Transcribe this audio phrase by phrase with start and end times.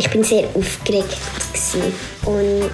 [0.00, 1.14] Ich bin sehr aufgeregt
[1.52, 1.92] gewesen.
[2.24, 2.70] und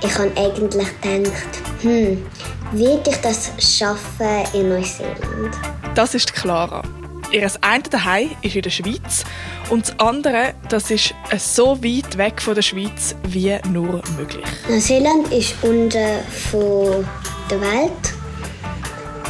[0.00, 2.24] ich habe eigentlich gedacht, hm,
[2.70, 5.56] werde ich das schaffen in Neuseeland?
[5.96, 6.84] Das ist Clara.
[7.32, 9.24] Ihr eine daheim ist in der Schweiz
[9.70, 14.46] und das andere, das ist so weit weg von der Schweiz wie nur möglich.
[14.68, 17.04] Neuseeland ist unten von
[17.50, 18.14] der Welt.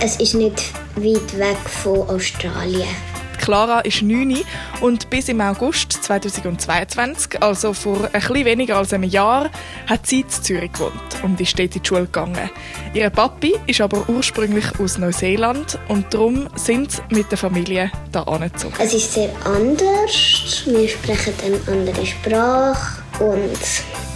[0.01, 0.65] Es ist nicht
[0.97, 3.12] weit weg von Australien.
[3.43, 4.39] Clara ist 9
[4.83, 9.51] und bis im August 2022, also vor ein bisschen weniger als einem Jahr,
[9.89, 10.93] hat sie in Zürich gewohnt
[11.25, 12.51] und ist dort in die Schule gegangen.
[12.95, 18.29] Ihr Papi ist aber ursprünglich aus Neuseeland und darum sind sie mit der Familie hier
[18.29, 18.75] angezogen.
[18.79, 20.63] Es ist sehr anders.
[20.65, 23.59] Wir sprechen eine andere Sprache und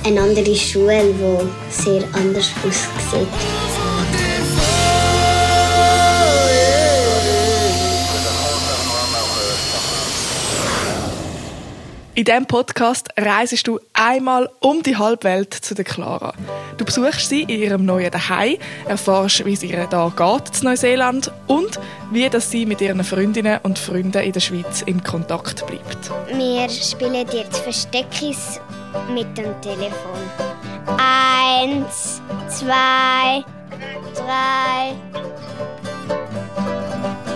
[0.07, 3.66] eine andere Schule, die sehr anders aussieht.
[12.17, 16.33] In diesem Podcast reisest du einmal um die Halbwelt zu der Clara.
[16.79, 18.57] Du besuchst sie in ihrem neuen Zuhause,
[18.89, 21.79] erfährst, wie es ihr da geht in Neuseeland und
[22.11, 26.11] wie dass sie mit ihren Freundinnen und Freunden in der Schweiz in Kontakt bleibt.
[26.33, 28.63] Wir spielen jetzt Versteckis
[29.13, 30.19] mit dem Telefon.
[30.97, 33.45] Eins, zwei,
[34.15, 34.95] drei.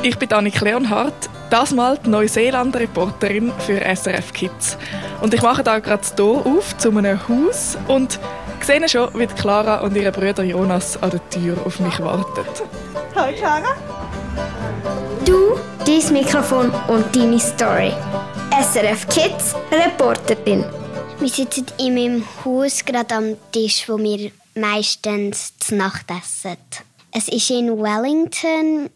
[0.02, 4.78] Ich bin Annik Leonhardt das mal die Neuseeland-Reporterin für SRF Kids.
[5.20, 8.18] Und ich mache da gerade hier auf zu einem Haus und
[8.62, 12.44] sehe schon, wie Clara und ihre Brüder Jonas an der Tür auf mich warten.
[13.14, 13.76] Hallo Clara.
[15.24, 17.92] Du, dein Mikrofon und deine Story.
[18.62, 20.64] SRF Kids, Reporterin.
[21.18, 26.56] Wir sitzen in meinem Haus gerade am Tisch, wo wir meistens zu Nacht essen.
[27.12, 28.88] Es ist in Wellington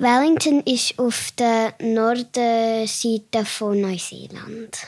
[0.00, 4.78] Wellington ist auf der Nordseite von Neuseeland.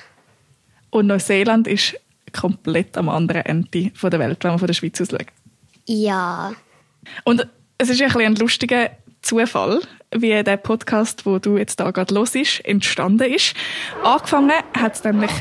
[0.89, 2.01] Und Neuseeland ist
[2.33, 5.27] komplett am anderen Ende der Welt, wenn man von der Schweiz aus schaut.
[5.87, 6.55] Ja.
[7.25, 8.89] Und es ist ein, ein lustiger
[9.20, 9.83] Zufall,
[10.14, 13.55] wie der Podcast, wo du jetzt da gerade los ist, entstanden ist.
[14.03, 15.33] Angefangen hat es nämlich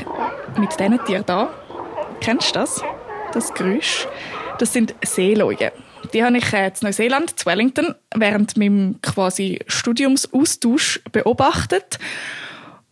[0.58, 1.48] mit diesen Tieren da.
[2.20, 2.82] Kennst du das?
[3.32, 4.06] Das Geräusch?
[4.58, 5.72] Das sind Seeleute.
[6.12, 11.98] Die habe ich äh, in Neuseeland, zu Wellington, während meinem quasi Studiumsaustausch beobachtet.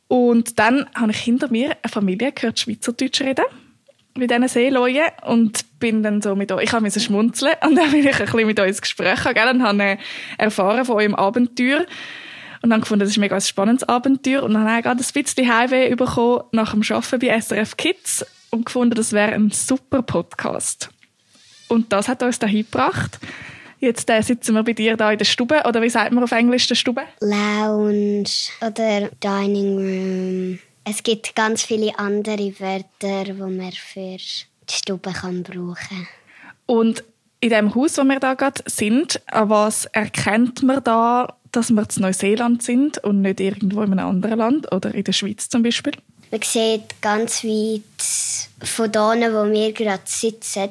[0.08, 3.44] Und dann habe ich hinter mir eine Familie gehört Schweizerdeutsch reden
[4.16, 8.00] mit diesen Seeleuten und bin dann so mit euch, ich habe schmunzeln und dann bin
[8.00, 9.98] ich ein bisschen mit euch ins Gespräch gegangen und habe
[10.38, 11.84] erfahren von eurem Abenteuer
[12.62, 15.22] und dann gefunden, das ist ein mega spannendes Abenteuer und dann habe ich gerade ein
[15.22, 20.02] bisschen Heimweh bekommen nach dem Arbeiten bei SRF Kids und gefunden, das wäre ein super
[20.02, 20.90] Podcast.
[21.68, 23.18] Und das hat uns dahin gebracht.
[23.78, 26.32] Jetzt äh, sitzen wir bei dir da in der Stube, oder wie sagt man auf
[26.32, 27.02] Englisch der Stube?
[27.20, 28.28] Lounge
[28.60, 30.58] oder Dining Room.
[30.84, 36.08] Es gibt ganz viele andere Wörter, die man für die Stube kann brauchen kann.
[36.66, 37.04] Und
[37.40, 41.82] in dem Haus, wo wir da gerade sind, an was erkennt man da, dass wir
[41.82, 45.62] in Neuseeland sind und nicht irgendwo in einem anderen Land oder in der Schweiz zum
[45.62, 45.94] Beispiel?
[46.30, 47.82] Man sieht ganz weit
[48.62, 50.70] von da, wo wir gerade sitzen,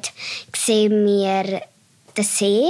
[0.56, 1.62] sehen wir
[2.16, 2.64] den See.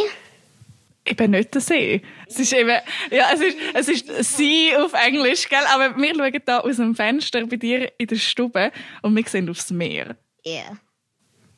[1.04, 2.02] Eben nicht den See.
[2.28, 2.78] Es ist eben,
[3.10, 5.64] ja, es ist, es ist See auf Englisch, gell?
[5.74, 8.70] Aber wir schauen hier aus dem Fenster bei dir in der Stube
[9.02, 10.16] und wir sehen aufs Meer.
[10.44, 10.52] Ja.
[10.52, 10.76] Yeah.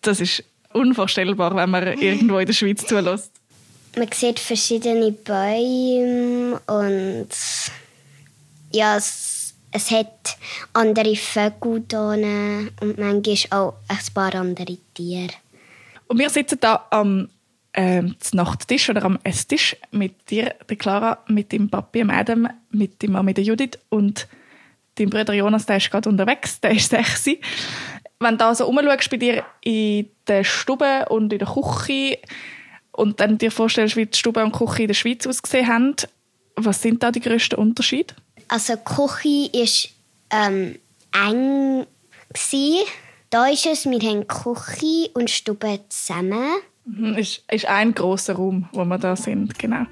[0.01, 0.43] Das ist
[0.73, 3.33] unvorstellbar, wenn man irgendwo in der Schweiz zulässt.
[3.97, 7.29] Man sieht verschiedene Bäume und
[8.73, 9.42] ja, es
[9.73, 10.37] es hat
[10.75, 15.33] andere Vögel hier und manchmal auch ein paar andere Tiere.
[16.07, 17.29] Und wir sitzen da am
[17.73, 23.03] äh, Nachttisch oder am Esstisch mit dir, der Clara, mit dem Papi, dem Adam, mit
[23.03, 24.29] dem Mami, der Judith und
[24.97, 27.41] dein Bruder Jonas, der ist gerade unterwegs, der ist sexy.
[28.21, 32.19] Wenn du da so rumschaust bei dir in der Stube und in der Küche
[32.93, 35.97] und dann dir vorstellst, wie die Stube und die Küche in der Schweiz ausgesehen haben,
[36.57, 38.15] was sind da die grössten Unterschiede?
[38.49, 39.91] Also die Küche
[40.31, 40.79] war ähm,
[41.13, 41.87] eng.
[42.33, 42.87] Gewesen.
[43.31, 46.55] Da ist es, wir haben Küche und Stube zusammen.
[46.85, 49.85] Mhm, ist, ist ein großer Raum, wo wir da sind, genau.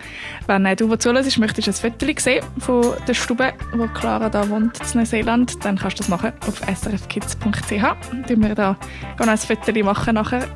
[0.47, 4.49] Wenn äh, du zuhörst, möchtest du ein Foto sehen von der Stube, wo Clara da
[4.49, 7.71] wohnt in Neuseeland, dann kannst du das machen auf srfkids.ch.
[8.27, 8.77] Dann wir da
[9.19, 10.49] ein Foto machen nachher.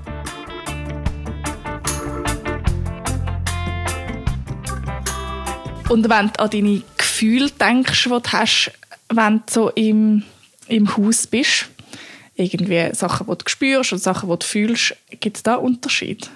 [5.88, 6.82] Und wenn du an deine
[7.14, 8.72] Gefühl denkst, die du hast,
[9.08, 10.24] wenn du so im,
[10.66, 11.66] im Haus bist?
[12.34, 14.96] Irgendwie Sachen, die du spürst und Sachen, die du fühlst.
[15.20, 16.28] Gibt es da Unterschied?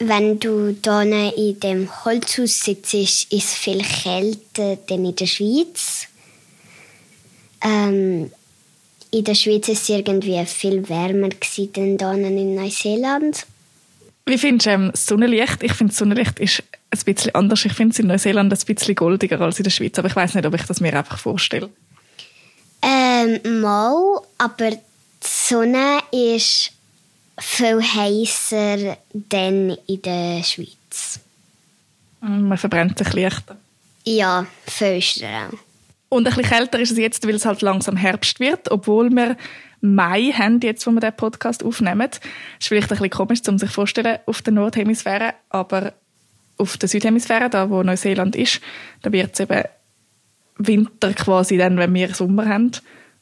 [0.00, 6.08] Wenn du hier in dem Holzhaus sitzt, ist es viel kälter als in der Schweiz.
[7.64, 8.32] Ähm,
[9.12, 11.30] in der Schweiz ist es irgendwie viel wärmer
[11.96, 13.46] dann in Neuseeland.
[14.26, 15.62] Wie findest du ähm, das Sonnenlicht?
[15.62, 17.64] Ich finde, Sonnenlicht ist ein bisschen anders.
[17.64, 20.34] Ich finde es in Neuseeland ein bisschen goldiger als in der Schweiz, aber ich weiß
[20.34, 21.70] nicht, ob ich das mir einfach vorstelle.
[22.82, 24.78] Ähm, mal, aber die
[25.22, 26.72] Sonne ist
[27.38, 31.20] viel heißer denn in der Schweiz.
[32.20, 33.56] Man verbrennt sich leichter.
[34.04, 35.50] Ja, viel schneller.
[36.08, 39.36] Und ein bisschen kälter ist es jetzt, weil es halt langsam Herbst wird, obwohl wir
[39.80, 42.08] Mai haben, jetzt, wo wir den Podcast aufnehmen.
[42.10, 42.20] Das
[42.58, 45.92] ist vielleicht ein bisschen komisch, um sich vorzustellen, auf der Nordhemisphäre, aber
[46.58, 48.60] auf der Südhemisphäre, da wo Neuseeland ist,
[49.02, 49.64] da wird es eben
[50.58, 52.72] Winter quasi dann, wenn wir Sommer haben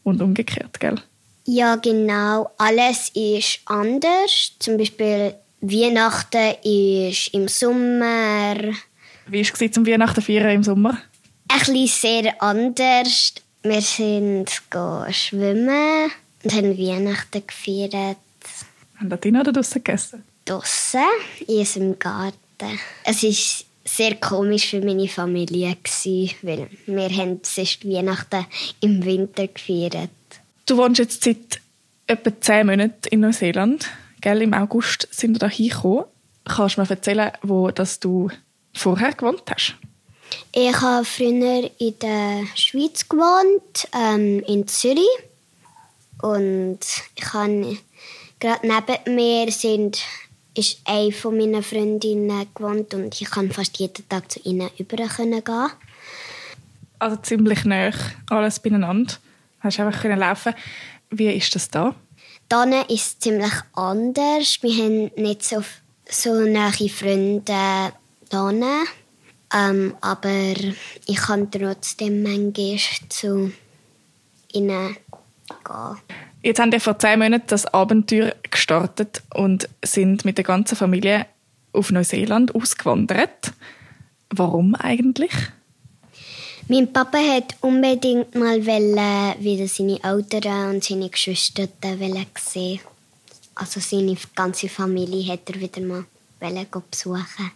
[0.02, 1.00] und umgekehrt, gell?
[1.44, 2.50] Ja, genau.
[2.58, 4.52] Alles ist anders.
[4.58, 8.56] Zum Beispiel Weihnachten ist im Sommer.
[9.26, 10.98] Wie war es zum Weihnachten feiern im Sommer?
[11.48, 13.34] Ein bisschen sehr anders.
[13.62, 14.50] Wir sind
[15.10, 16.10] schwimmen
[16.42, 18.16] und haben Weihnachten gefeiert.
[18.98, 20.24] Haben da drinnen oder draussen gegessen?
[20.44, 21.00] Draussen,
[21.46, 22.45] in unserem Garten.
[23.04, 25.76] Es war sehr komisch für meine Familie,
[26.42, 28.46] weil wir haben sonst Weihnachten
[28.80, 30.10] im Winter gefeiert.
[30.66, 31.60] Du wohnst jetzt seit
[32.06, 33.88] etwa zehn Monaten in Neuseeland.
[34.20, 36.04] Gell, Im August sind wir da hingekommen.
[36.44, 38.30] Kannst du mir erzählen, wo das du
[38.74, 39.76] vorher gewohnt hast?
[40.52, 45.06] Ich habe früher in der Schweiz gewohnt, ähm, in Zürich.
[46.22, 46.78] Und
[47.14, 47.78] ich habe
[48.40, 50.02] gerade neben mir sind,
[50.56, 54.96] ist eine von meinen Freundinnen gewohnt und ich kann fast jeden Tag zu ihnen über
[54.96, 55.70] gehen.
[56.98, 57.90] Also ziemlich nah,
[58.30, 59.14] alles beieinander.
[59.60, 60.54] Hast einfach können laufen.
[61.10, 61.94] Wie ist das da?
[62.48, 64.58] Dann ist es ziemlich anders.
[64.62, 65.62] Wir haben nicht so,
[66.08, 67.92] so nahe Freunde
[68.30, 68.84] hier.
[69.54, 70.54] Ähm, aber
[71.06, 73.52] ich kann trotzdem manchmal zu
[74.52, 74.96] ihnen
[75.64, 75.96] gehen.
[76.46, 81.26] Jetzt haben wir vor zehn Monaten das Abenteuer gestartet und sind mit der ganzen Familie
[81.72, 83.50] auf Neuseeland ausgewandert.
[84.30, 85.32] Warum eigentlich?
[86.68, 91.66] Mein Papa hat unbedingt mal wieder seine Eltern und seine Geschwister
[92.38, 92.78] sehen.
[93.56, 96.04] Also seine ganze Familie hat er wieder mal
[96.38, 97.50] besuchen.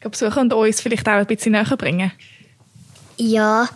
[0.00, 2.12] Besuchen und uns vielleicht auch ein bisschen näher bringen?
[3.16, 3.68] Ja,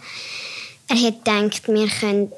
[0.87, 2.33] er hat gedacht, wir könnten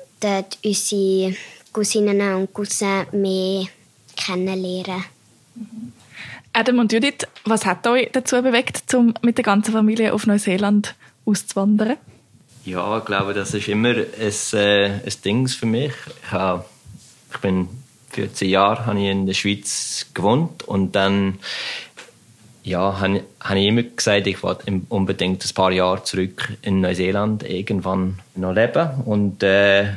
[0.65, 1.37] unsere
[1.77, 3.67] Cousinen und Cousins mehr
[4.17, 5.05] kennenlernen.
[6.55, 10.95] Adam und Judith, was hat euch dazu bewegt, um mit der ganzen Familie auf Neuseeland
[11.27, 11.99] auszuwandern?
[12.65, 15.93] Ja, ich glaube, das ist immer ein, äh, ein Ding für mich.
[16.23, 16.65] Ich, habe,
[17.35, 17.69] ich bin
[18.13, 21.39] 14 Jahre habe ich in der Schweiz gewohnt und dann
[22.65, 27.43] ja, habe, habe ich immer gesagt, ich wollte unbedingt ein paar Jahre zurück in Neuseeland
[27.43, 29.89] irgendwann noch leben und äh,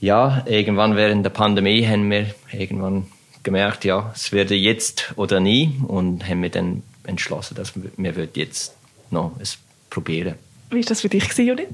[0.00, 3.06] ja, irgendwann während der Pandemie haben wir irgendwann
[3.42, 8.28] gemerkt, ja, es werde jetzt oder nie und haben wir dann entschlossen, dass wir, wir
[8.34, 8.74] jetzt
[9.10, 9.58] noch es
[9.88, 10.34] probieren.
[10.70, 11.68] Wie war das für dich, Judith?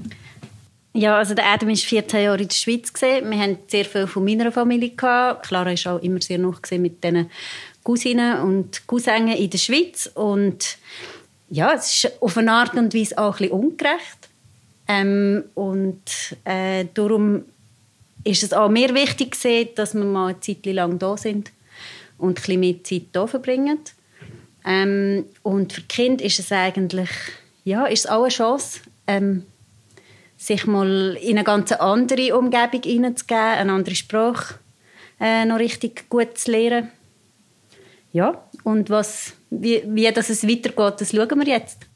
[0.93, 2.91] Ja, also der Adam war 14 Jahre in der Schweiz.
[2.99, 4.89] Wir hatten sehr viel von meiner Familie.
[4.95, 7.29] Clara war auch immer sehr noch mit diesen
[7.83, 10.09] Cousinen und Cousinen in der Schweiz.
[10.15, 10.79] Und
[11.49, 14.29] ja, es ist auf eine Art und Weise auch ein bisschen ungerecht.
[14.87, 17.43] Ähm, und äh, darum
[18.27, 19.35] ist es auch mir wichtig,
[19.75, 21.51] dass wir mal eine Zeit lang da sind
[22.17, 23.79] und ein mehr Zeit hier verbringen.
[24.65, 27.09] Ähm, und für Kind ist es eigentlich
[27.67, 29.43] ja, ist es auch eine Chance, ähm,
[30.37, 34.55] sich mal in eine ganz andere Umgebung hineinzugeben, eine andere Sprache
[35.19, 36.89] äh, noch richtig gut zu lernen.
[38.13, 41.86] Ja, und was, wie, wie das es weitergeht, das schauen wir jetzt.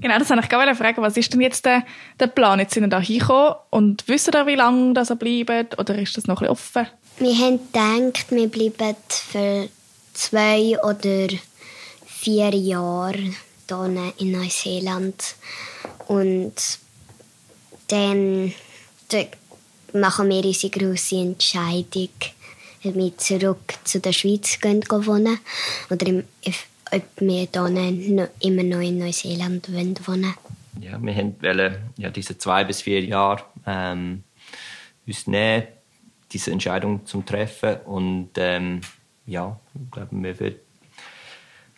[0.00, 1.02] Genau, das wollte ich gerne fragen.
[1.02, 1.84] Was ist denn jetzt der,
[2.18, 2.58] der Plan?
[2.58, 6.26] Jetzt sind wir da hingekommen und wissen wir, wie lange das bleiben oder ist das
[6.26, 6.86] noch ein offen?
[7.18, 9.68] Wir haben gedacht, wir bleiben für
[10.14, 11.28] zwei oder
[12.06, 13.34] vier Jahre
[13.68, 15.34] hier in Neuseeland.
[16.08, 16.54] Und
[17.88, 18.52] dann
[19.92, 22.08] machen wir unsere grosse Entscheidung,
[22.84, 25.38] ob wir zurück zu der Schweiz gehen wohnen
[25.90, 26.22] oder
[26.92, 29.68] ob wir hier immer noch in Neuseeland
[30.06, 30.34] wohnen
[30.80, 34.24] Ja, wir wollten ja, diese zwei bis vier Jahre ähm,
[35.06, 35.66] uns nehmen,
[36.32, 37.76] diese Entscheidung zu treffen.
[37.84, 38.80] Und ähm,
[39.26, 40.56] ja, ich glaube, wir werden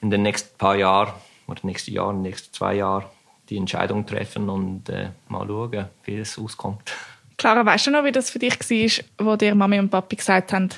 [0.01, 1.13] in den nächsten paar Jahren
[1.47, 3.05] oder nächste Jahr, in den nächsten zwei Jahren
[3.49, 6.93] die Entscheidung treffen und äh, mal schauen, wie es auskommt.
[7.37, 10.53] Clara, weißt du noch, wie das für dich war, wo dir Mami und Papi gesagt
[10.53, 10.69] haben,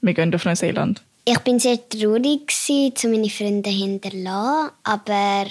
[0.00, 1.02] wir gehen auf Neuseeland?
[1.26, 5.46] Ich bin sehr traurig, zu meine Freunde hinterlassen, aber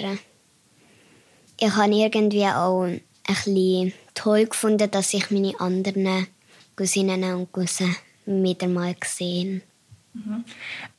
[1.58, 6.28] ich habe irgendwie auch ein bisschen toll gefunden, dass ich meine anderen
[6.76, 9.62] Cousinen und Cousins wieder mal gesehen.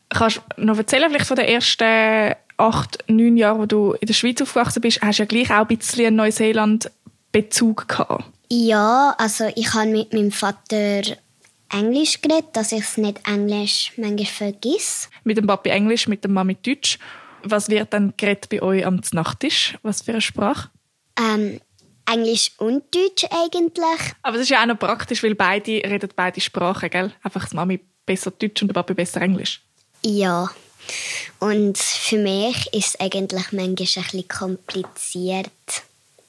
[0.10, 4.14] Kannst du noch erzählen, vielleicht von den ersten acht, neun Jahren, wo du in der
[4.14, 8.26] Schweiz aufgewachsen bist, hast du ja gleich auch ein bisschen einen Neuseeland-Bezug gehabt.
[8.50, 11.02] Ja, also ich habe mit meinem Vater
[11.70, 15.10] Englisch geredet, dass ich es nicht Englisch manchmal vergiss.
[15.24, 17.00] Mit dem Papi Englisch, mit der Mami Deutsch.
[17.44, 19.78] Was wird dann geredet bei euch am Nachttisch?
[19.84, 20.70] Was für eine Sprache?
[21.20, 21.60] Ähm,
[22.06, 24.14] Englisch und Deutsch eigentlich.
[24.22, 27.14] Aber das ist ja auch noch praktisch, weil beide reden beide Sprachen, gell?
[27.24, 29.62] Einfach die Mami besser Deutsch und der Papi besser Englisch.
[30.04, 30.50] Ja.
[31.40, 35.50] Und für mich ist es eigentlich manchmal ein bisschen kompliziert,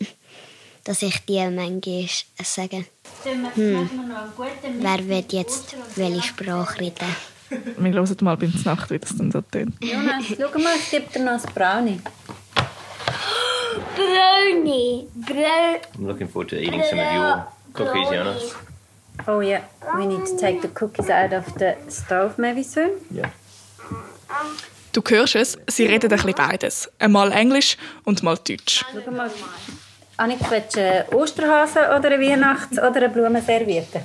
[0.85, 2.09] dass ich dir manchmal
[2.43, 2.87] sage,
[3.25, 3.89] hm,
[4.79, 7.17] wer wird jetzt welche Sprache reden.
[7.79, 9.75] Wir hören mal beim Nacht, wie das dann so tönt.
[9.83, 12.01] Jonas, schau mal, ich gebe dir noch ein Brownie.
[13.95, 15.07] Brownie.
[15.15, 15.35] Bro
[15.95, 18.55] I'm looking forward to eating some of your cookies, Jonas.
[19.27, 19.63] Oh yeah,
[19.97, 22.91] we need to take the cookies out of the stove maybe soon.
[23.11, 23.31] Yeah.
[24.93, 26.91] Du hörst es, sie reden ein bisschen beides.
[26.99, 28.85] Einmal Englisch und mal Deutsch.
[28.93, 29.31] Schau mal.
[30.19, 34.03] Annik, willst du einen Osterhasen oder eine Weihnachts- oder eine Blumenserviette?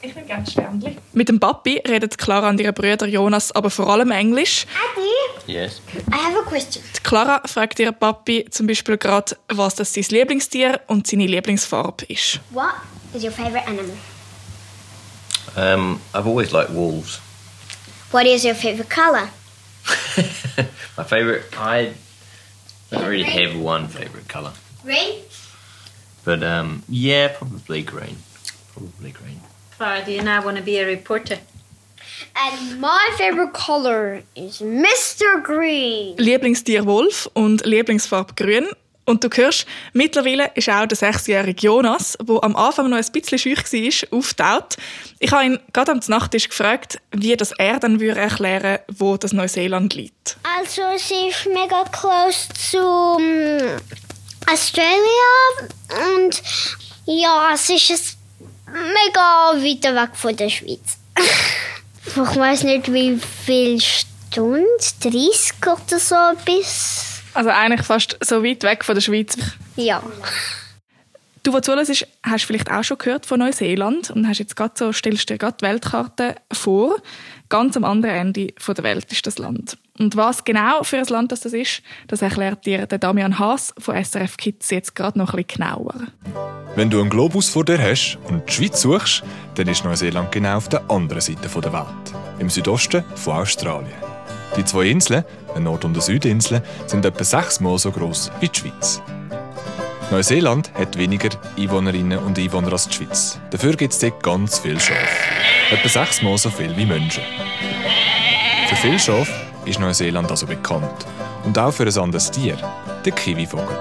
[0.00, 0.96] Ich will gerne Sternchen.
[1.12, 4.64] Mit dem Papi redet Clara und ihre Brüder Jonas aber vor allem Englisch.
[4.96, 5.82] Daddy, Yes.
[6.10, 6.82] I have a question.
[6.96, 12.06] Die Clara fragt ihren Papi zum Beispiel gerade, was das sein Lieblingstier und seine Lieblingsfarbe
[12.06, 12.40] ist.
[12.50, 12.72] What
[13.12, 13.96] is your favorite animal?
[15.56, 17.20] Um, I've always liked wolves.
[18.12, 19.28] What is your favorite color?
[20.96, 21.92] My favourite, I
[22.90, 24.52] don't really have one favourite colour.
[24.84, 25.22] Green.
[26.24, 28.16] But um, yeah, probably green.
[28.72, 29.40] Probably green.
[29.76, 31.38] Clara, do you now want to be a reporter?
[32.36, 35.42] And my favorite color is Mr.
[35.42, 36.16] Green.
[36.16, 38.66] Lieblingstier Wolf und Lieblingsfarbe Grün.
[39.06, 43.38] Und du hörst, mittlerweile ist auch der sechsjährige Jonas, der am Anfang noch ein bisschen
[43.38, 44.76] schüch war, auftaucht.
[45.18, 49.34] Ich habe ihn gerade am Nachttisch gefragt, wie das er dann würde erklären wo das
[49.34, 50.38] Neuseeland liegt.
[50.58, 53.18] Also, es ist mega close zu um,
[54.50, 55.68] Australia
[56.16, 56.42] und
[57.06, 58.16] ja, es ist es
[58.66, 60.98] mega weit weg von der Schweiz.
[62.06, 64.64] ich weiß nicht, wie viel Stunden,
[65.00, 67.22] 30 oder so bis.
[67.34, 69.36] Also eigentlich fast so weit weg von der Schweiz.
[69.76, 70.02] Ja.
[71.42, 74.92] Du, der zuhörst, hast vielleicht auch schon gehört von Neuseeland und hast jetzt gerade so,
[74.92, 76.96] stellst dir gerade die Weltkarte vor.
[77.48, 79.76] Ganz am anderen Ende der Welt ist das Land.
[79.96, 84.02] Und was genau für ein Land das ist, das erklärt dir der Damian Haas von
[84.02, 85.94] SRF Kids jetzt gerade noch bisschen genauer.
[86.74, 89.22] Wenn du einen Globus vor dir hast und die Schweiz suchst,
[89.54, 93.92] dann ist Neuseeland genau auf der anderen Seite der Welt, im Südosten von Australien.
[94.56, 95.24] Die zwei Inseln,
[95.54, 99.00] eine Nord- und eine Südinsel, sind etwa sechsmal so groß wie die Schweiz.
[100.10, 103.38] Neuseeland hat weniger Einwohnerinnen und Einwohner als die Schweiz.
[103.50, 105.06] Dafür gibt es dort ganz viele Schafe.
[105.70, 107.22] Etwa sechsmal so viel wie Menschen.
[108.68, 111.06] Für viele Schafe ist Neuseeland also bekannt.
[111.44, 112.56] Und auch für ein anderes Tier,
[113.04, 113.76] der Kiwivogel.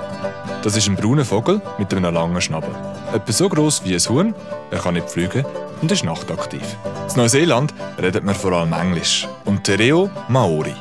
[0.63, 2.73] Das ist ein brauner Vogel mit einem langen Schnabel.
[3.13, 4.35] Etwa so groß wie ein Huhn,
[4.71, 5.45] er kann nicht fliegen
[5.81, 6.63] und ist nachtaktiv.
[7.09, 10.73] In Neuseeland redet man vor allem Englisch und Te Reo Maori.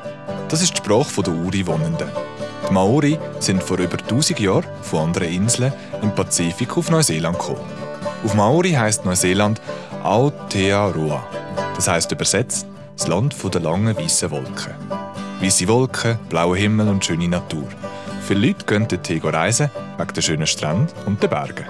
[0.49, 2.09] Das ist die Sprache der Ureinwohnenden.
[2.69, 7.61] Die Maori sind vor über 1000 Jahren von anderen Inseln im Pazifik auf Neuseeland gekommen.
[8.25, 9.61] Auf Maori heißt Neuseeland
[10.03, 11.25] Aotearoa.
[11.75, 14.75] Das heißt übersetzt das Land der langen weißen Wolken.
[15.41, 17.69] Weiße Wolken, blauer Himmel und schöne Natur.
[18.27, 21.67] Viele Leute gehen dorthin reisen, wegen der schönen Strände und der Berge.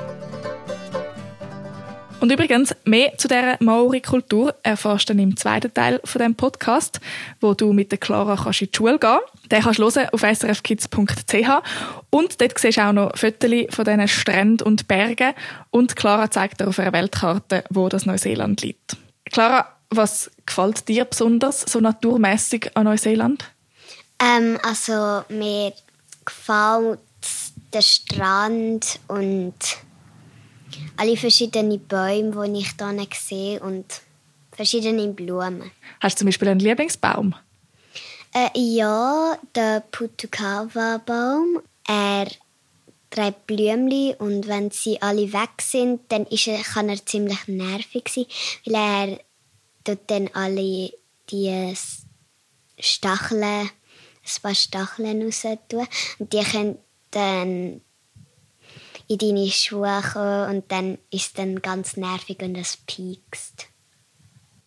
[2.23, 7.01] Und übrigens, mehr zu dieser Maori-Kultur erfährst du im zweiten Teil von dem Podcast,
[7.41, 9.19] wo du mit der Clara kannst in die Schule gehen
[9.51, 11.49] Den kannst du hören auf srfkids.ch
[12.11, 15.33] und dort siehst du auch noch Fotos von diesen Stränden und Bergen
[15.71, 18.97] und Clara zeigt dir auf einer Weltkarte, wo das Neuseeland liegt.
[19.33, 23.45] Clara, was gefällt dir besonders so naturmäßig an Neuseeland?
[24.19, 25.73] Ähm, also, mir
[26.25, 27.01] gefällt
[27.73, 29.55] der Strand und
[30.97, 33.87] alle verschiedenen Bäume, die ich hier sehe und
[34.53, 35.71] verschiedene Blumen.
[36.01, 37.35] Hast du zum Beispiel einen Lieblingsbaum?
[38.35, 41.63] Äh, ja, der Putukawa-Baum.
[41.87, 42.27] Er
[43.11, 48.09] trägt Blümchen und wenn sie alle weg sind, dann ist er, kann er ziemlich nervig
[48.09, 48.27] sein,
[48.65, 49.19] weil er
[49.85, 50.93] tut dann alle
[51.31, 51.75] die
[52.79, 53.71] Stacheln, ein
[54.43, 55.87] paar Stacheln raus tun
[56.19, 56.79] und die können
[57.11, 57.81] dann
[59.09, 63.67] in deine Schuhe kommen und dann ist es dann ganz nervig und es piekst.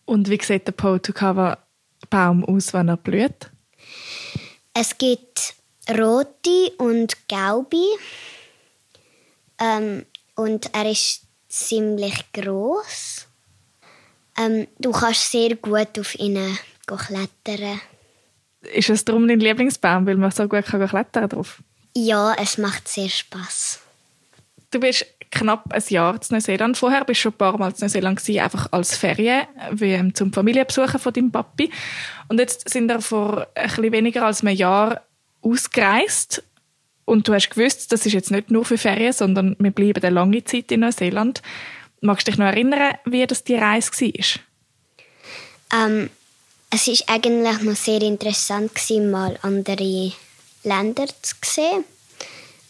[0.06, 3.50] Und wie sieht der Potokawa-Baum aus, wenn er blüht?
[4.74, 5.56] Es gibt
[5.90, 7.86] rote und gelbe.
[9.60, 10.06] Ähm,
[10.36, 13.28] und er ist ziemlich groß.
[14.38, 17.80] Ähm, du kannst sehr gut auf ihnen klettern.
[18.74, 21.62] Ist es darum dein Lieblingsbaum, weil man so gut kann klettern drauf?
[21.96, 23.80] Ja, es macht sehr Spaß.
[24.72, 26.78] Du bist knapp ein Jahr in Neuseeland.
[26.78, 30.14] Vorher bist du schon ein paar Mal in Neuseeland gewesen, einfach als Ferien, wie ähm,
[30.14, 31.72] zum Familienbesuchen von deinem Papi.
[32.28, 35.02] Und jetzt sind wir vor ein bisschen weniger als einem Jahr
[35.42, 36.44] ausgereist.
[37.06, 40.16] Und du hast gewusst, das ist jetzt nicht nur für Ferien, sondern wir bleiben eine
[40.16, 41.42] lange Zeit in Neuseeland.
[42.06, 44.42] Magst du dich noch erinnern, wie das die Reise war?
[45.74, 46.12] Ähm,
[46.70, 48.74] es war eigentlich noch sehr interessant,
[49.10, 50.12] mal andere
[50.64, 51.84] Länder zu sehen.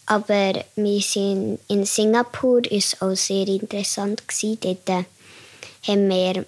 [0.06, 4.22] Aber wir sind in Singapur, ist auch sehr interessant.
[4.40, 5.04] Dort äh,
[5.86, 6.44] haben wir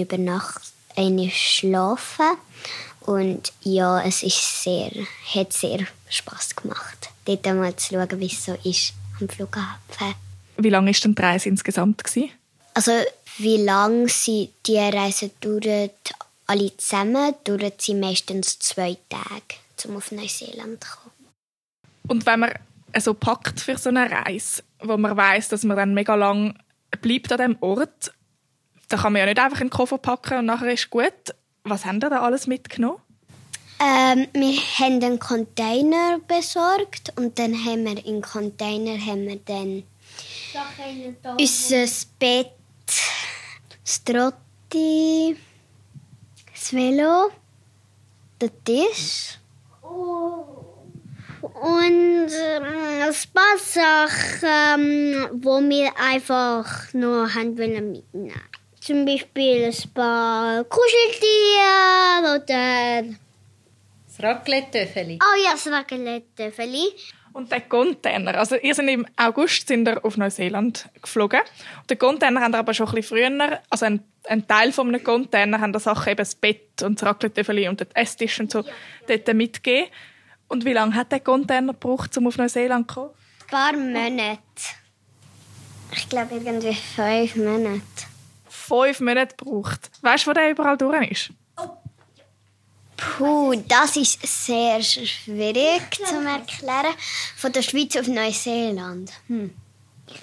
[0.00, 0.62] über Nacht
[0.94, 2.36] eine schlafen
[3.00, 4.92] und ja, es ist sehr,
[5.34, 10.27] hat sehr Spaß gemacht, dort mal zu schauen, wie es so ist am Flughafen.
[10.58, 12.30] Wie lange ist denn die Reise insgesamt gewesen?
[12.74, 12.92] Also
[13.38, 16.12] wie lange sie die Reise dauert,
[16.46, 21.14] alle zusammen, dauert sie meistens zwei Tage, um auf Neuseeland zu kommen.
[22.08, 22.52] Und wenn man
[22.98, 26.58] so packt für so eine Reise, wo man weiß, dass man dann mega lang
[27.00, 28.12] bleibt an dem Ort,
[28.88, 31.12] da kann man ja nicht einfach einen Koffer packen und nachher ist gut.
[31.64, 32.98] Was haben ihr da alles mitgenommen?
[33.80, 39.84] Ähm, wir haben einen Container besorgt und dann haben wir im Container haben wir dann
[41.38, 41.86] unser
[42.18, 42.52] Bett,
[43.84, 45.36] das Trotti,
[46.52, 47.30] das Velo,
[48.40, 49.38] den Tisch.
[49.82, 52.64] Und ähm,
[53.02, 58.32] ein paar Sachen, wo wir einfach nur haben mitnehmen.
[58.80, 63.02] Zum Beispiel ein paar Kuscheltiere oder
[64.06, 65.18] das Raclette-Töffeli.
[65.22, 66.92] Oh ja, das Raclette-Töffeli.
[67.38, 71.38] Und der Container, also ihr seid im August sind ihr auf Neuseeland geflogen.
[71.78, 75.04] Und den Container haben aber schon ein bisschen früher, also ein, ein Teil von einem
[75.04, 78.62] Container haben da Sachen eben das Bett und das Raclette-Töffeli und den Esstisch und so
[78.62, 78.66] ja,
[79.08, 79.16] ja.
[79.18, 79.88] dort mitgegeben.
[80.48, 83.10] Und wie lange hat der Container gebraucht, um auf Neuseeland zu kommen?
[83.42, 84.40] Ein paar Monate.
[85.92, 87.82] Ich glaube irgendwie fünf Monate.
[88.48, 89.92] Fünf Monate gebraucht.
[90.02, 91.30] Weißt du, wo der überall durch ist?
[93.18, 96.94] Puh, das ist sehr schwierig zu erklären.
[97.36, 99.12] Von der Schweiz auf Neuseeland.
[99.26, 99.50] Hm.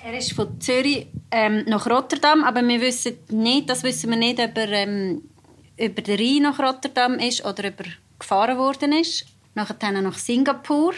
[0.04, 4.40] Er ist von Zürich ähm, nach Rotterdam, aber wir wissen nicht, das wissen wir nicht,
[4.40, 5.30] ob er ähm,
[5.78, 10.94] über den Rhein nach Rotterdam ist oder ob er gefahren worden ist nachher nach Singapur.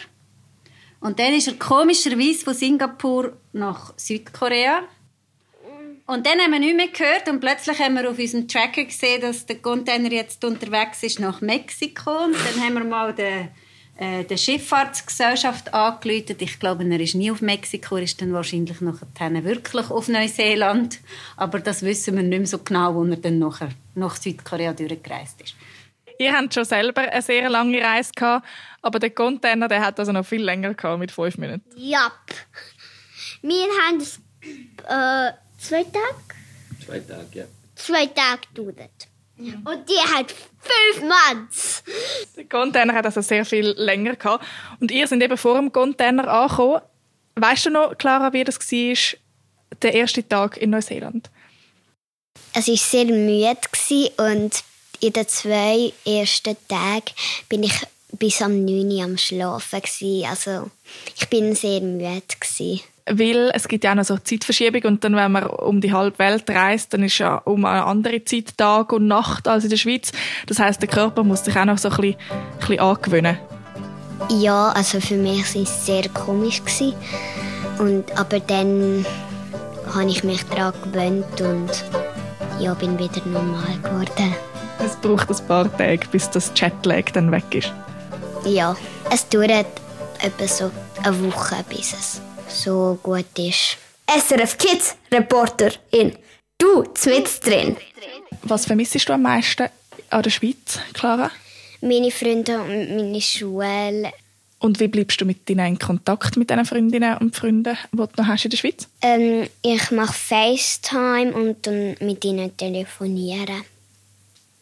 [0.99, 4.81] Und dann ist er komischerweise von Singapur nach Südkorea.
[6.07, 9.19] Und dann haben wir nicht mehr gehört und plötzlich haben wir auf unserem Tracker gesehen,
[9.19, 12.23] dass der Container jetzt unterwegs ist nach Mexiko.
[12.23, 13.49] Und dann haben wir mal den,
[13.97, 16.37] äh, der Schifffahrtsgesellschaft angerufen.
[16.39, 20.99] Ich glaube, er ist nie auf Mexiko, er ist dann wahrscheinlich nachher wirklich auf Neuseeland.
[21.35, 25.41] Aber das wissen wir nicht mehr so genau, wo er dann nachher nach Südkorea durchgereist
[25.41, 25.55] ist.
[26.19, 28.47] Ihr habt schon selber eine sehr lange Reise gehabt,
[28.81, 31.63] aber der Container der hat also noch viel länger gehabt, mit fünf Minuten.
[31.75, 32.13] Ja.
[33.41, 34.21] Wir haben es
[34.87, 36.85] äh, zwei Tage?
[36.85, 37.45] Zwei Tage, ja.
[37.75, 39.07] Zwei Tage gedauert.
[39.39, 41.83] Und die hat fünf Monats.
[42.35, 44.43] Der Container hat also sehr viel länger gehabt.
[44.79, 46.81] Und ihr seid eben vor dem Container angekommen.
[47.35, 49.19] Weißt du noch, Clara, wie das war,
[49.83, 51.29] der erste Tag in Neuseeland?
[52.53, 54.63] Es war sehr müde und
[54.99, 57.13] in den zwei ersten Tagen
[57.47, 57.75] bin ich
[58.13, 59.81] bis am 9 Uhr am Schlafen.
[60.25, 60.71] Also
[61.15, 62.23] ich bin sehr müde.
[62.39, 62.81] Gewesen.
[63.09, 66.19] Weil es gibt ja auch noch so Zeitverschiebung und dann, wenn man um die halbe
[66.19, 69.77] Welt reist, dann ist ja um eine andere Zeit Tag und Nacht als in der
[69.77, 70.11] Schweiz.
[70.45, 73.37] Das heißt, der Körper muss sich auch noch so ein bisschen, ein bisschen angewöhnen.
[74.29, 76.59] Ja, also für mich war es sehr komisch.
[76.61, 76.93] Gewesen.
[77.79, 79.05] Und, aber dann
[79.93, 81.83] habe ich mich daran gewöhnt und
[82.59, 84.35] ja, bin wieder normal geworden.
[84.83, 87.71] Es braucht ein paar Tage, bis das Chatlag dann weg ist.
[88.45, 88.75] Ja,
[89.11, 89.67] es dauert
[90.21, 90.71] etwa so
[91.03, 93.77] eine Woche, bis es so gut ist.
[94.07, 96.13] SRF Kids Reporter in
[96.59, 97.77] Du, mit drin.
[98.43, 99.69] Was vermisst du am meisten
[100.09, 101.29] an der Schweiz, Clara?
[101.81, 104.11] Meine Freunde und meine Schule.
[104.59, 108.07] Und wie bleibst du mit ihnen in Kontakt mit diesen Freundinnen und Freunden, die du
[108.17, 108.87] noch hast in der Schweiz?
[109.03, 113.63] Ähm, ich mache FaceTime und dann mit ihnen telefonieren.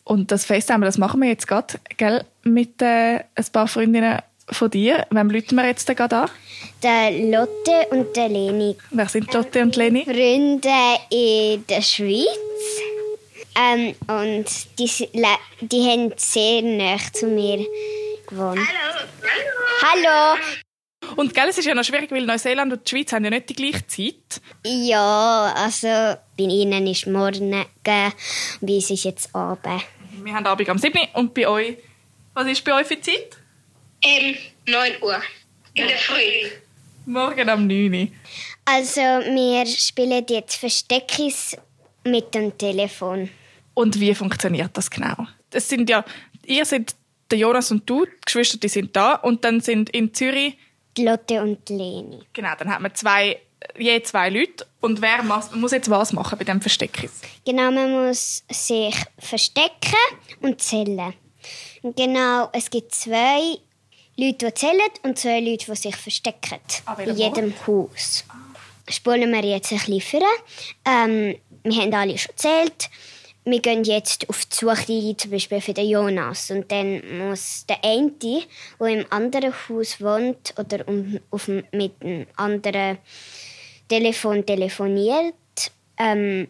[0.03, 2.25] Und das FaceTime, das machen wir jetzt gerade, gell?
[2.43, 5.05] Mit äh, ein paar Freundinnen von dir.
[5.09, 6.29] Wem läuten wir jetzt gerade an?
[6.83, 8.75] Der Lotte und der Leni.
[8.91, 10.03] Wer sind Lotte und Leni?
[10.05, 12.27] Freunde in der Schweiz.
[13.57, 14.45] Ähm, und
[14.77, 15.09] die,
[15.61, 17.65] die haben sehr nah zu mir
[18.27, 18.59] gewohnt.
[19.81, 20.37] Hallo.
[20.37, 20.39] Hallo.
[21.15, 23.49] Und gell, es ist ja noch schwierig, weil Neuseeland und die Schweiz haben ja nicht
[23.49, 24.41] die gleiche Zeit.
[24.65, 28.11] Ja, also bei ihnen ist morgen, bei
[28.61, 29.83] uns ist jetzt Abend.
[30.23, 30.99] Wir haben Abend am 7.
[31.13, 31.77] und bei euch,
[32.33, 33.37] was ist bei euch für Zeit?
[34.03, 34.35] Ähm,
[34.67, 35.21] 9 Uhr.
[35.73, 36.49] In der Früh.
[37.05, 38.11] Morgen am 9.
[38.65, 41.55] Also wir spielen jetzt Versteckis
[42.03, 43.29] mit dem Telefon.
[43.73, 45.15] Und wie funktioniert das genau?
[45.51, 46.03] Es sind ja,
[46.45, 46.95] ihr seid
[47.29, 50.57] der Jonas und du, die Geschwister, die sind da und dann sind in Zürich
[50.97, 52.19] Die Lotte und die Leni.
[52.33, 53.39] Genau, dann hat man zwei,
[53.77, 54.65] je zwei Leute.
[54.81, 57.11] Und wer mas- muss jetzt was machen bei dem Versteckis?
[57.45, 59.95] Genau, man muss sich verstecken
[60.41, 61.13] und zählen.
[61.83, 63.57] Genau, es gibt zwei
[64.17, 66.59] Leute, die zählen und zwei Leute, die sich verstecken.
[66.85, 68.23] Ah, in jedem Haus.
[68.87, 70.27] Spulen wir jetzt ein bisschen vor.
[70.85, 72.89] Ähm, wir haben alle schon gezählt.
[73.43, 76.49] Wir gehen jetzt auf die Suche, zum Beispiel für den Jonas.
[76.49, 78.11] Und dann muss der eine,
[78.79, 82.99] der im anderen Haus wohnt oder um, auf, mit einem anderen
[83.87, 85.35] Telefon telefoniert,
[85.97, 86.47] ähm,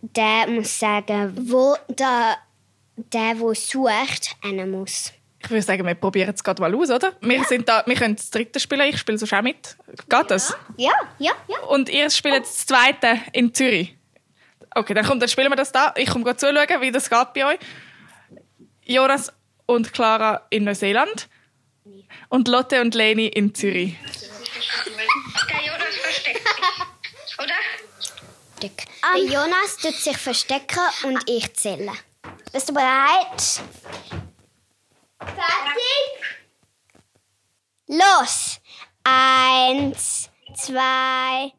[0.00, 2.38] der muss sagen, wo der,
[2.96, 5.12] der, der sucht, hin muss.
[5.40, 7.12] Ich würde sagen, wir probieren es gerade mal aus, oder?
[7.20, 9.76] Wir, sind da, wir können das dritte spielen, ich spiele sonst auch mit.
[10.08, 10.56] Geht das?
[10.76, 11.60] Ja, ja, ja.
[11.60, 13.96] Und ihr spielt das zweite in Zürich.
[14.74, 15.94] Okay, dann, kommt, dann spielen wir das da.
[15.96, 17.58] Ich komme gerade zuschauen, wie das geht bei euch.
[18.84, 19.32] Jonas
[19.66, 21.28] und Clara in Neuseeland.
[22.28, 23.96] Und Lotte und Leni in Zürich.
[25.48, 27.38] Der Jonas versteckt sich.
[27.38, 27.54] Oder?
[28.62, 28.84] Dick.
[29.14, 31.92] Der Jonas tut sich verstecken und ich zähle.
[32.52, 33.62] Bist du bereit?
[35.20, 36.38] Fertig?
[37.86, 38.60] Los!
[39.04, 41.52] Eins, zwei,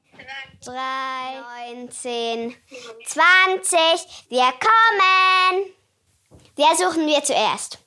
[0.63, 2.56] drei, neunzehn,
[3.06, 4.26] zwanzig.
[4.30, 5.74] Wir kommen!
[6.56, 7.80] Wer suchen wir zuerst?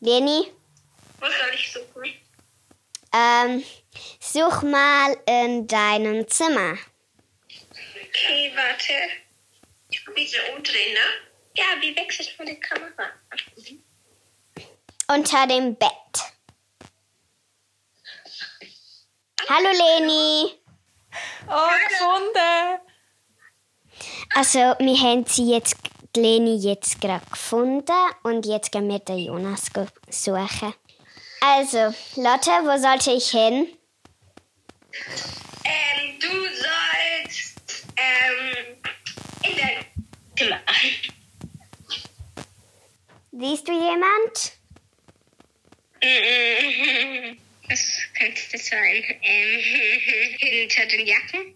[0.00, 0.52] Leni?
[1.18, 2.14] Was soll ich suchen?
[3.12, 3.64] Ähm,
[4.20, 6.78] such mal in deinem Zimmer.
[8.08, 8.92] Okay, warte.
[9.90, 11.00] Ich muss mich so umdrehen, ne?
[11.54, 13.10] Ja, wie wechselt von der Kamera?
[15.10, 15.90] Unter dem Bett.
[19.48, 20.52] Hallo Leni.
[21.48, 22.80] Oh, gefunden!
[24.34, 25.76] Also, wir haben sie jetzt,
[26.14, 27.90] die Leni jetzt gerade gefunden
[28.22, 29.70] und jetzt gehen wir den Jonas
[30.10, 30.74] suchen.
[31.40, 33.66] Also, Lotte, wo sollte ich hin?
[35.64, 38.76] Ähm, du sollst, ähm,
[39.42, 39.86] in dein
[40.36, 40.60] Zimmer.
[43.32, 44.57] Siehst du jemand?
[47.68, 47.80] Was
[48.18, 49.04] könnte das sein?
[49.22, 49.60] Ähm,
[50.38, 51.54] hinter den Jacken?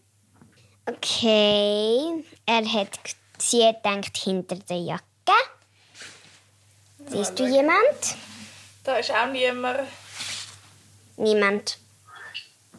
[0.87, 2.25] Okay.
[2.47, 2.99] Er hat,
[3.39, 5.03] sie gedacht, hinter der Jacke.
[7.07, 8.17] Siehst du jemand?
[8.85, 9.89] Da ist auch niemand.
[11.17, 11.79] Niemand.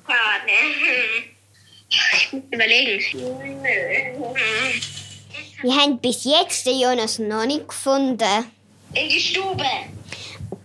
[0.06, 1.34] Ah, ne.
[1.90, 3.02] Ich muss überlegen.
[5.62, 8.52] Wir haben bis jetzt den Jonas noch nicht gefunden.
[8.96, 9.66] In die Stube.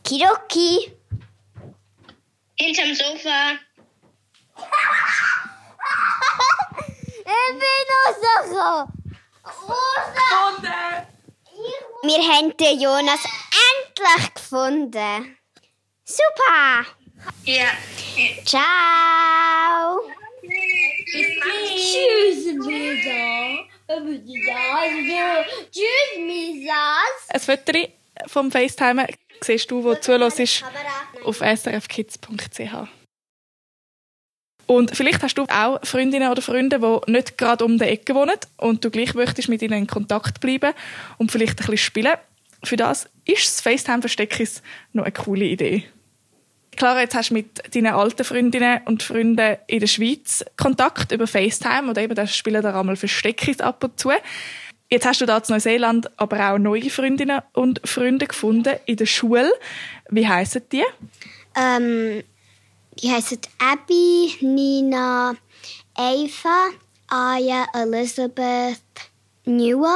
[0.09, 0.91] Okidoki.
[2.59, 3.59] Hinterm Sofa.
[7.31, 8.89] Ich bin Ursache.
[9.45, 11.07] Gefunden!
[12.03, 13.21] Wir haben den Jonas
[13.69, 15.39] endlich gefunden.
[16.05, 16.87] Super.
[17.45, 17.69] Ja.
[18.47, 20.01] Ciao.
[21.05, 22.45] Tschüss.
[25.71, 27.29] Tschüss, Misas.
[27.29, 27.89] Ein Foto
[28.27, 29.07] vom FaceTime
[29.45, 30.65] siehst du, wo zuhörst,
[31.25, 32.89] auf srfkids.ch.
[34.67, 38.37] Und vielleicht hast du auch Freundinnen oder Freunde, die nicht gerade um die Ecke wohnen
[38.59, 40.75] und du gleich möchtest mit ihnen in Kontakt bleiben
[41.17, 42.15] und vielleicht ein bisschen spielen.
[42.63, 45.85] Für das ist das FaceTime-Versteckis noch eine coole Idee.
[46.77, 51.27] Klar, jetzt hast du mit deinen alten Freundinnen und Freunden in der Schweiz Kontakt über
[51.27, 54.11] FaceTime oder eben, da spielen da einmal Versteckis ab und zu.
[54.91, 59.05] Jetzt hast du da in Neuseeland aber auch neue Freundinnen und Freunde gefunden in der
[59.05, 59.53] Schule.
[60.09, 60.85] Wie heissen die?
[61.55, 62.23] Ähm,
[63.03, 65.35] die heißen Abby, Nina,
[65.97, 66.69] Eva,
[67.09, 68.81] Aya, Elizabeth,
[69.45, 69.91] Newell.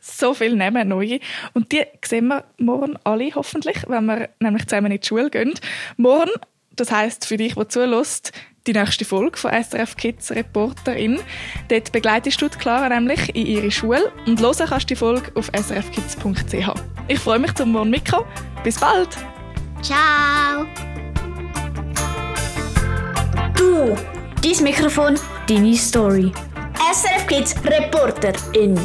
[0.00, 1.20] So viele Namen neue.
[1.52, 5.52] Und die sehen wir morgen alle hoffentlich, wenn wir nämlich zusammen in die Schule gehen.
[5.98, 6.30] Morgen,
[6.76, 8.32] das heisst für dich, der zulässt,
[8.66, 11.20] die nächste Folge von SRF Kids Reporterin.
[11.68, 15.32] Dort begleitest du die Clara nämlich in ihre Schule und hören kannst du die Folge
[15.34, 16.74] auf srfkids.ch.
[17.08, 18.26] Ich freue mich zum morgen mitkommen.
[18.62, 19.16] Bis bald!
[19.82, 20.66] Ciao.
[23.56, 23.96] Du,
[24.42, 25.18] dein Mikrofon,
[25.48, 26.32] deine Story.
[26.92, 28.78] SRF Kids Reporterin.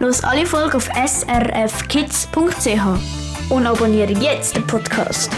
[0.00, 2.30] Los alle Folgen auf srfkids.ch
[3.50, 5.30] und abonniere jetzt den Podcast.